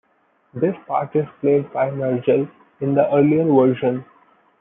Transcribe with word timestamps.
This 0.55 0.75
part 0.87 1.15
is 1.15 1.27
played 1.41 1.71
by 1.71 1.91
Nergal 1.91 2.49
in 2.79 2.95
the 2.95 3.07
earlier 3.13 3.43
version. 3.45 4.03